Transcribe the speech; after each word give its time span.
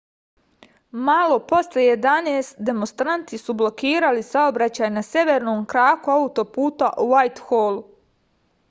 malo 1.09 1.35
posle 1.51 1.83
11:00 1.95 2.49
demonstranti 2.69 3.41
su 3.43 3.57
blokirali 3.61 4.25
saobraćaj 4.31 4.91
na 4.97 5.05
severnom 5.13 5.63
kraku 5.77 6.17
autoputa 6.19 6.93
u 7.07 7.09
vajtholu 7.17 7.89